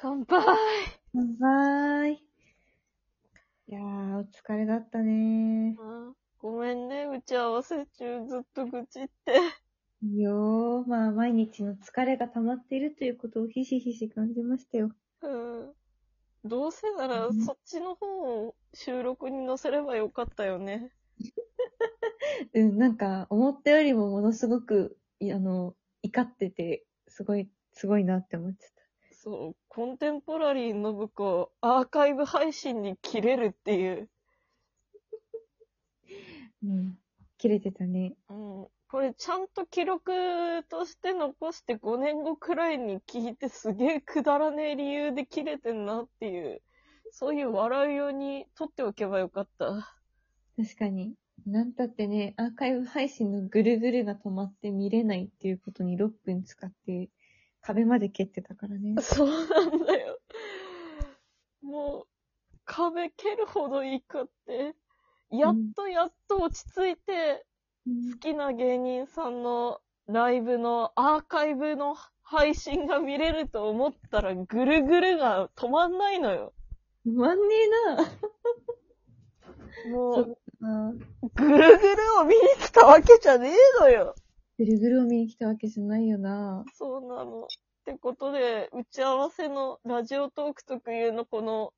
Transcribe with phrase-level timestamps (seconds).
[0.00, 0.38] 乾杯
[1.12, 2.12] 乾杯。
[2.12, 2.18] い
[3.66, 9.40] やー、お疲れだったねあごめんね、打ち合わせ中ずっと愚痴って。
[10.04, 10.88] いいよー。
[10.88, 14.92] まあ、毎日の疲れが溜まっているということをひしひし感じましたよ。
[15.22, 15.72] うん。
[16.44, 20.92] どうせならうんそっちの方を収録に載せればよかったよね。
[22.54, 25.74] うん、なんか、思ったよりもものすごく、いあの、
[26.04, 28.70] 怒ってて、すごい、すごいなって思っちゃっ
[29.28, 34.08] そう、コンテンポラリー信子、アーカイブ配信に切れるっていう。
[36.62, 36.66] た。
[36.66, 36.98] うん。
[37.36, 38.14] 切れてたね。
[38.30, 38.66] うん。
[38.88, 40.12] これちゃんと記録
[40.70, 46.62] として残して5年後くらいに聞いてすげえくだらねえ理由で切れてんなっていう、
[47.10, 49.94] そういう笑いように取っておけばよかった。
[50.56, 51.12] 確かに。
[51.46, 57.10] なんたってね、アーカイブ配信のぐるぐるが止まって見れないっていうことに6分使って、
[57.60, 58.94] 壁まで蹴ってたからね。
[59.00, 60.18] そうなんだよ。
[61.62, 62.06] もう、
[62.64, 64.74] 壁蹴るほど怒って、
[65.30, 67.44] やっとやっと落ち着いて、
[68.12, 76.52] 好きな芸人さんのライブのアーカイブの配信が見れると思ったら、ぐるぐるが止まんないのよ。
[77.06, 78.04] 止まんねえな。
[79.88, 80.92] も、そうあ
[81.34, 84.14] ぐるぐるを見に来たわけじゃねえのよ。
[84.58, 86.64] ぐるぐるを見に来たわけじゃないよな。
[86.74, 87.42] そうなの。
[87.42, 87.46] っ
[87.84, 91.72] てことで、打ち合わせのラジオトーク特有のこの、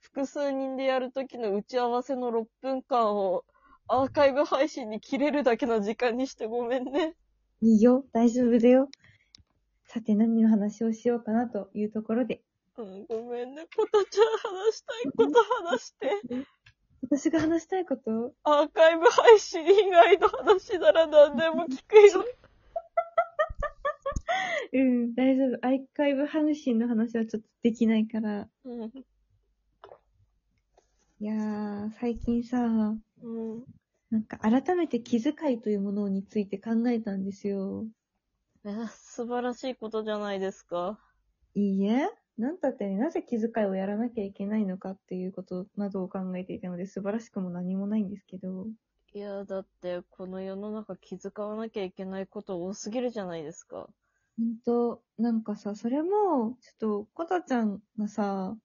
[0.00, 3.44] 複数人でやるときの打ち合わせの6分間を
[3.86, 7.14] アーカイブ配信に切れるだけの時間にしてごめんね。
[7.60, 8.88] いいよ、大丈夫だよ。
[9.86, 12.42] さて何の話をしようかなというところで、
[12.76, 13.66] うん、ごめんね。
[13.76, 16.10] ことちゃん話したいこと話して。
[17.02, 18.34] 私が話したいこと？
[18.42, 22.24] アーカイブ配信以外の話なら何でも聞くよ。
[24.74, 25.66] うん、大丈夫。
[25.66, 28.48] アーカイブ配信の話はちょっとできないから。
[28.64, 28.92] うん。
[31.20, 33.64] いやー、最近さ、うん。
[34.10, 37.86] なんか改めて気遣いというものについて考えたんですよ。
[38.64, 40.98] え、素晴らしいことじゃないですか。
[41.54, 42.08] いいえ
[42.38, 48.66] なんたってね、なぜ気遣いをやらなきゃいけないのかっていうことなどを考えていたので素晴らしくも何もないんですけど。
[49.12, 53.90] いや、だって、この世の中気遣わなきゃいけないこと多すぎるじゃないですか。
[54.38, 58.56] ほんと、なんかさ、それも、ちょっと、コタちゃんがさ、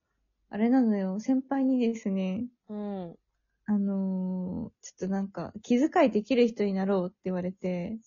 [0.50, 3.18] あれなのよ、先輩にですね、うん。
[3.66, 8.00] あのーちょっとなんか、気遣いできる人になろうって言われて。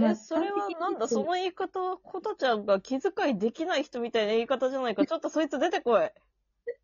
[0.00, 5.04] え、それはなんだ、その言い方は、コタちゃんが気遣いできない人みたいな言い方じゃないか。
[5.06, 6.10] ちょっとそいつ出てこい。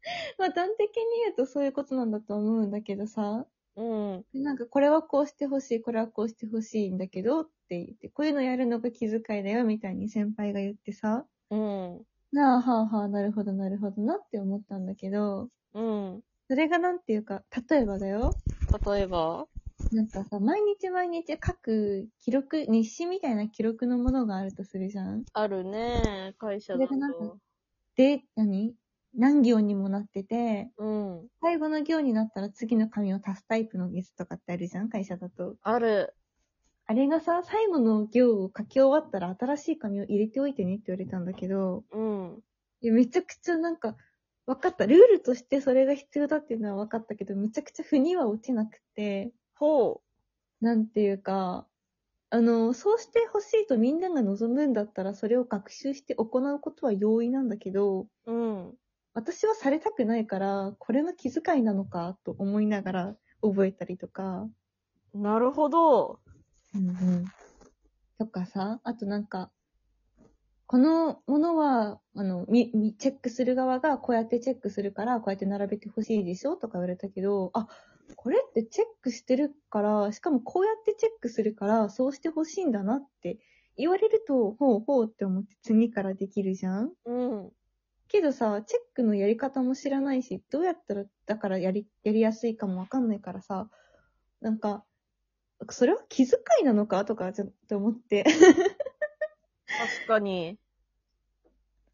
[0.39, 3.83] まあ、端的に言うとそういうことなんだと思うんだけどさ、う
[4.19, 4.25] ん。
[4.35, 12.07] なんか、これはこうしてほしい、これはこうしてほしいんだけどって言って、こういうのやるのが気遣いだよ、みたいに先輩が言ってさ、うん。
[12.33, 16.23] なあ、はあはあ、なるほど、なるほどなって思ったんだけど、うん。
[16.49, 18.37] それがなんていうか、例えばだよ。
[18.87, 19.49] 例えば？
[19.93, 25.25] なんかさ、毎日毎日書く記録、日誌みたいな記録のものがあるとするじゃん？
[25.33, 27.39] あるね、会社だと。
[27.97, 28.75] で、何？
[29.17, 31.29] 何行にもなってて、うん。
[31.41, 35.57] 最後の行になったら次の紙を足すタイプのやつとかってあるじゃん会社だと。
[35.63, 36.15] ある。
[36.87, 42.39] あれがさ、最後の行を書き終わったら新しい紙を入れておいてねって言われたんだけど、うん。
[42.81, 43.97] いやめちゃくちゃなんか、
[44.47, 44.87] 分かった。
[44.87, 50.01] ルールとしてそれが必要だっていうのは分かったけど、めちゃくちゃ腑には落ちなくて、ほ
[50.63, 51.67] なんていうか、
[52.31, 58.33] あの、そうしてほしいとみんなが望むんだったら、それを学習して行うことは容易なんだけど、う。
[58.33, 58.75] うん。
[59.13, 64.49] 私はされたくないから、これの気遣いなのかと思いながら覚えたりとか、
[65.13, 66.21] なるほど。
[66.75, 67.25] うんうん。
[68.19, 69.51] とかさ、あとなんか、
[70.67, 77.67] このものは、あの、み、み、チェックする側がこうやってチェックするから、こうやって並べてほしいでしょとか言われたけど、あ、
[78.17, 83.39] これってチェックしてるから、しかもこうやってチェックするから、そうしてほしいんだなって
[83.77, 86.93] 言われると、ほうほうって思って次からできるじゃん？
[87.05, 87.51] うん。
[88.09, 93.71] けどさ、チェックのやり方も知らないし、どうやったら、だからやり、やりやすいかもわかんないからさ、
[94.41, 94.85] なんか、
[95.71, 97.05] それは気遣いなのか？
[97.05, 98.25] とか、ちょっと思って。
[99.69, 100.59] 確かに。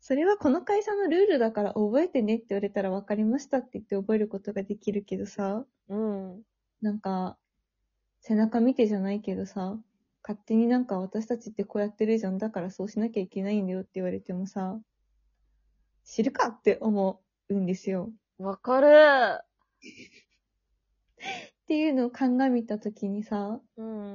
[0.07, 6.43] それはこの会社のルールだから覚えてねって言われたら分かりましたって言って覚えることができるけどさ、うん。
[6.81, 7.37] なんか、
[8.21, 9.77] 背中見てじゃないけどさ、
[10.23, 14.79] 勝手になんか私たちってこうやってるじゃん、だからそうしなきゃいけないんだよって言われてもさ、
[16.05, 18.13] 知るかって思うんですよ。
[18.39, 19.41] わかる。
[21.65, 24.06] っていうのを鑑みたときにさ、うん。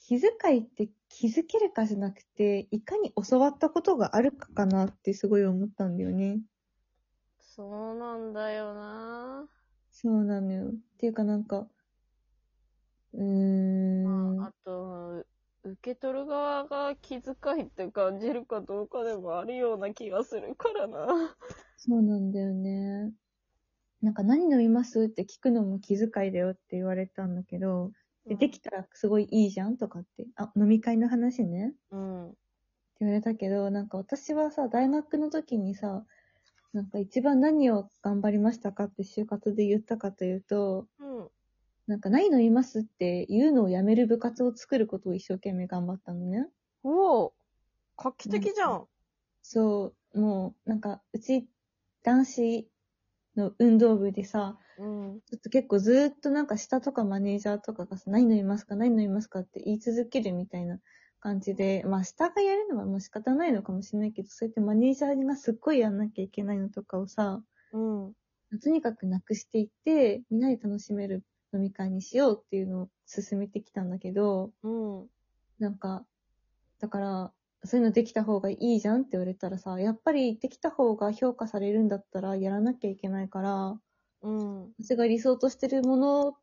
[0.00, 6.40] 気遣いって気づけるかじゃなくて、いかに教わったことがあるかかなってすごい思ったんだよね。
[7.40, 9.48] そうなんだよな
[9.90, 10.68] そうなのよ。
[10.68, 11.68] っていうかなんか、
[13.12, 14.36] うーん。
[14.36, 15.24] まあ、あと、
[15.62, 21.36] 受け取る側が気遣いって感じるかどうかでもあるような気がするからな。
[21.76, 23.12] そうなんだよね。
[24.02, 25.04] なんか何飲みます？
[25.04, 27.92] って聞くのも気遣いだよって言われたんだけど、
[28.26, 31.74] でできたらすごいいいじゃんとかって、あ、飲み会の話ね。
[31.90, 32.28] うん。
[32.28, 32.36] って
[33.00, 36.04] 言われたけど、なんか私はさ、大学の時にさ、
[36.72, 41.28] なんか一番何を頑張りましたかって就活で言ったかというと、うん。
[41.86, 46.46] なんか何飲みますって言うのをやめる部活を作ることを一生懸命頑張ったのね。
[46.84, 47.32] おお
[47.96, 48.86] 画期的じゃん。
[49.42, 51.48] そう、もう、なんか、うち、
[52.02, 52.70] 男子
[53.36, 54.86] の運動部でさ、う
[55.16, 55.20] ん。
[55.20, 58.76] ちょっと結構ずーっとなんか下とかマネージャーとかがさ、何飲みますか？
[58.76, 59.40] 何飲みますか？
[59.40, 60.80] って言い続けるみたいな
[61.20, 67.42] 感じで、まあ下がやるのはもう仕方ないのかもしれないけど、そうやってマネージャーがすっごいやんなきゃいけないのとかをさ、
[67.72, 68.12] うん。
[68.62, 75.08] とにかくなくしていって、みんなで楽しめる飲み会にしようっていうのを進めてきたんだけど、うん。
[75.60, 76.04] なんか、
[76.80, 77.32] だから、
[77.64, 83.80] そういうのできた方がいいじゃんって言われたらさ、やっぱりできた方が評価されるんだったらやらなきゃいけないから、
[84.22, 84.74] うん。
[84.82, 86.36] 私が理想としてるもの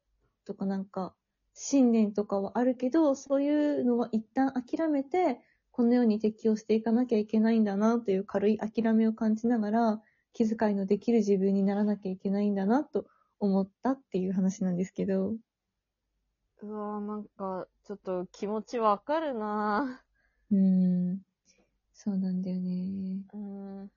[0.45, 1.13] とかなんか、
[1.53, 3.49] 信念とかはあるけど、そうい
[3.81, 5.39] うのは一旦諦めて、
[5.71, 10.01] このように適応していかなきゃいけないんだなという軽い諦めを感じながら、
[10.33, 13.07] 気遣いのできる自分にならなきゃいけないんだなと
[13.39, 15.37] 思ったっていう話なんですけど。
[16.61, 20.01] うわぁ、なんか、ちょっと気持ちわかるな
[20.51, 20.57] うー
[21.13, 21.21] ん。
[21.93, 23.23] そうなんだよね。
[23.33, 23.33] ぁ。
[23.33, 23.91] うん。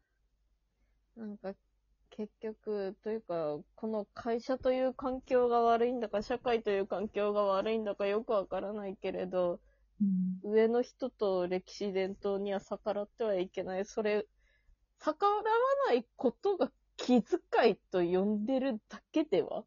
[1.16, 1.54] なんか、
[2.20, 9.58] 結局、というか、この会社という環境が悪いんだか、社会という環境が悪いんだかよくわからないけれど、
[10.02, 10.38] うん。
[10.42, 13.86] 上の人と歴史伝統には逆らってはいけない。
[13.86, 14.26] それ、
[14.98, 15.40] 逆らわ
[15.88, 17.40] ないことが気遣
[17.70, 19.64] いと呼んでるだけでは？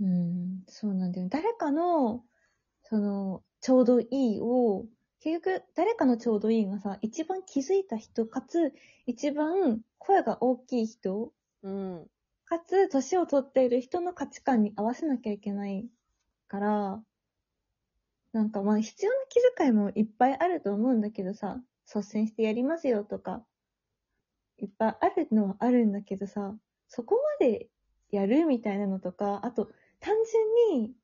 [0.00, 1.30] うん、そうなんだよね。
[1.30, 2.24] 誰かの、
[2.82, 4.84] その、ちょうどいいを、
[5.20, 8.72] 結局、誰かのちょうどいいがさ、一番気づいた人、かつ、
[9.06, 12.06] 一番声が大きい人、うん。
[12.44, 15.88] かつ、年を取っている人の価値観に合わせなきゃいけない
[16.48, 17.02] から、
[18.32, 23.44] なんかまあ必要な気遣いもいっぱいあると思うんだけどさ、率先してやりますよとか、
[24.58, 26.54] いっぱいあるのはあるんだけどさ、
[26.88, 27.68] そこまで
[28.10, 29.70] やるみたいなのとか、あと
[30.00, 30.14] 単
[30.70, 30.94] 純に、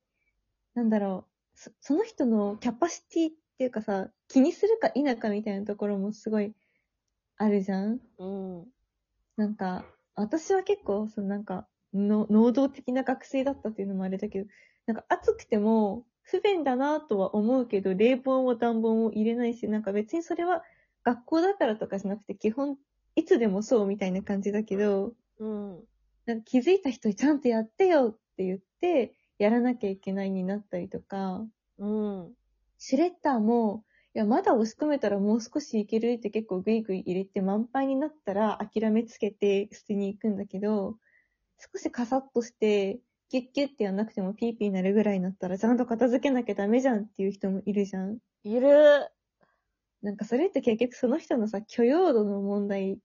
[0.75, 6.53] なんだろう、そその人のキャパシティっていうかさ、気にするか否かみたいなところもすごい
[7.37, 7.99] あるじゃん？
[8.17, 8.65] うん。
[9.37, 9.85] なんか、
[10.15, 14.49] 私は結構、そのなんか、の能動的な学生だったっていうのもあれだけど、
[14.85, 20.63] なんか暑くても不便だなとは思うけど、冷房も暖房も入れないし、なんか別にそれは
[21.03, 22.77] 学校だからとかじゃなくて、基本、
[23.15, 25.83] いつでもそうみたいな感じだけど、うん。
[26.25, 31.45] なんか気づいた人にちゃんとやってよって言って、やらなきゃいけないになったりとか、
[31.77, 32.33] うん。
[32.77, 40.97] シュレッダーも、いや、まだ押し込めたらもう少しいけるって結構グイグイ入れて満杯になったら諦めつけて捨てに行くんだけど、
[41.57, 42.99] 少しカサッとして、
[43.29, 48.19] キュッキュッってやんなくてもピーピーなるぐらいになったらちゃんと片付けなきゃダメじゃんっていう人もいるじゃん。
[48.43, 49.09] いる。
[50.03, 52.99] なんかそれって結局その人のさ、許容度の問題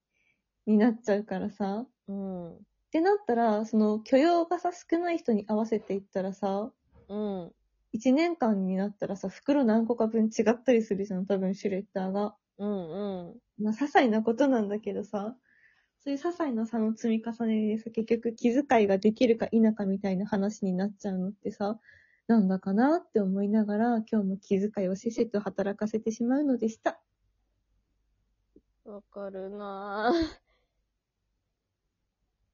[0.67, 1.87] になっちゃうからさ。
[2.07, 2.53] うん。
[2.53, 6.71] ってなったら、その許容がさ、少ない人に合わせていったらさ、
[7.07, 7.51] うん。
[7.91, 12.35] 一年間になったらさ、袋何個か分違ったりするじゃん、多分シュレッダーが。
[12.57, 13.29] うん。
[13.29, 13.39] うん。
[13.63, 15.35] まあ、些細なことなんだけどさ、
[15.99, 21.79] そういう些細な差の積み重ねでさ、結局気遣いができるか否かみたいな話になっちゃうのってさ、
[22.27, 27.01] なんだかなって思いながら、今日も気遣いをせっせと働かせてしまうのでした。
[28.85, 30.39] わかるなぁ。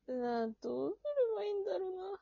[0.19, 2.14] なあ、どうすればいいんだろうな。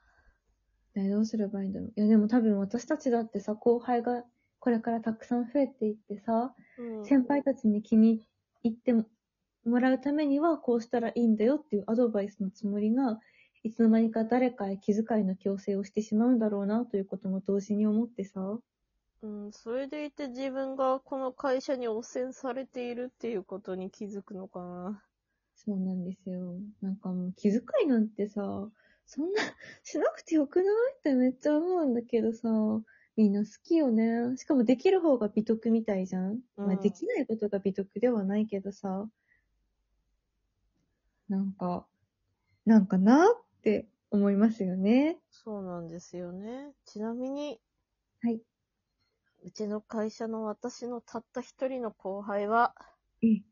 [0.95, 1.93] ねどうすればいいんだろう。
[1.95, 4.23] いや、でも多分私たちだってさ、後輩が
[4.59, 7.05] これからたくさん増えていってさ、うん。
[7.05, 8.27] 先輩たちに気に
[8.63, 13.19] 入ってもらうためにはこうしたらいいんだよっていうアドバイスのつもりが、
[13.63, 18.59] いつの間にか誰かへ気遣いの強制をしてしまうんだろうなということも同時に思ってさ。
[19.21, 25.03] うん、それでいて自分がこの会社に汚染されているっていうことに気づくのかな。
[25.55, 26.55] そうなんですよ。
[26.81, 28.69] なんかもう気遣いなんてさ、
[29.05, 29.41] そんな
[29.83, 30.93] しなくてよくない？
[30.97, 32.49] ってめっちゃ思うんだけどさ、
[33.15, 34.37] みんな好きよね。
[34.37, 36.39] しかもできる方が美徳みたいじゃん。
[36.55, 39.07] まあうんできないことが美徳ではないけどさ、
[41.29, 41.85] なんか、
[42.65, 45.17] なんかなって思いますよね。
[45.31, 46.71] そうなんですよね。
[46.85, 47.59] ちなみに、
[48.21, 48.41] はい。
[49.43, 52.73] うちの会社の私のたった一人の後輩は、
[53.21, 53.43] うん。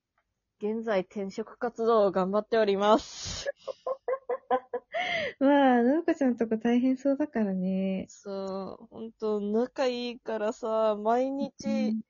[0.59, 3.49] 現在転職活動を頑張っております。
[5.41, 8.07] まあ、のぶこちゃんとこ大変そうだからね。
[8.07, 11.31] そう、ほんと、仲いいからさ、毎
[11.63, 12.01] う日ん、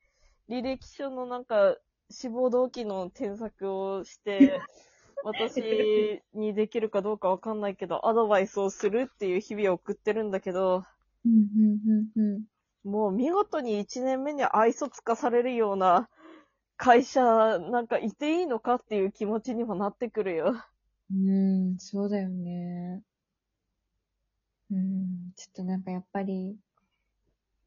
[0.48, 1.76] 履歴書のなんか、
[2.10, 4.64] 志望動機の添削をして、
[5.22, 10.84] 私にできるかどうかわかんないけど、アドバイスをするっていう日々を送ってるんだけど、
[11.24, 12.44] うん、うん、うん、うん。
[12.84, 16.08] もう見事に1年目に愛想つかされるような
[16.76, 17.22] 会社
[17.58, 20.54] なんかいていいのかっていう気持ちにもなってくるよ。
[21.10, 23.02] うん、そうだよね。
[24.72, 26.56] うん、ちょっとなんかやっぱり、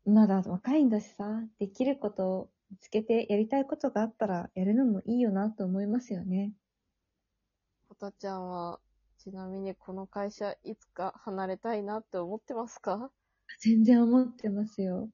[0.06, 6.52] まだ若いんだしさ、できることを見つけてやりたいことがあったらやるのもいいよなと思いますよね。
[7.90, 8.80] こたちゃんは、
[9.20, 13.12] ちなみにこの会社いつか離れたいなって思ってますか？
[13.60, 15.10] 全然思ってますよ。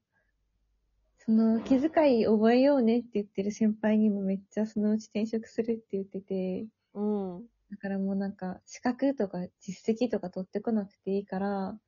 [1.18, 7.46] その気遣い覚えようねって言ってる先輩にもめっちゃそのうち転職するって言ってて、うん。
[7.72, 11.78] だからもうなんか資格とか実績とか取ってこなくていいから、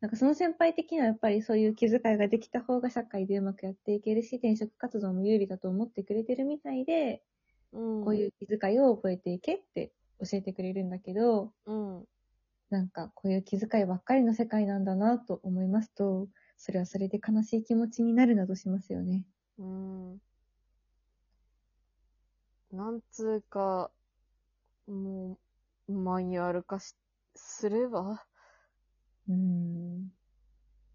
[0.00, 7.24] なんかその先輩的にはやっぱりそういう気遣いができた方が社会でうまくやっていけるし、転職活動も有利だと思ってくれてるみたいで、
[7.72, 8.04] うん。
[8.04, 12.04] こういう気遣いを覚えていけって教えてくれるんだけど、うん。
[12.70, 19.24] なんかこういう気遣いばっかりの世界なんだなと思いますと、それはそれで悲しい気持ちになるなどしますよね。
[19.58, 20.20] うん。
[22.72, 23.90] なんつうか、
[24.86, 25.38] も
[25.88, 26.96] う、マニュアル化し、
[27.36, 28.26] すれば
[29.28, 30.10] うーん。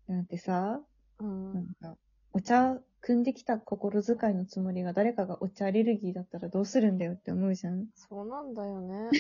[0.08, 0.82] なんてさ、
[1.20, 1.54] うん。
[1.54, 1.98] なんか、
[2.34, 7.88] お茶汲んできた心遣いのつもりが誰かがお茶アレルギーだったらどうするんだよって思うじゃん。
[7.94, 9.20] そうなんだよね。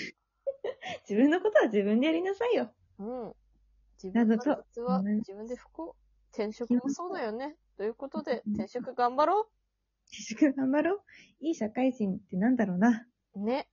[1.09, 2.73] 自分のことは自分でやりなさいよ。
[2.99, 3.33] うん。
[4.03, 5.95] 自分のなどと実はう自分で不幸。
[6.33, 7.57] 転職もそうだよね。
[7.77, 9.51] ということで、転職頑張ろ
[10.11, 11.01] 自粛頑張ろう。
[11.39, 13.07] いい社会人ってなんだろうな。
[13.35, 13.67] ね。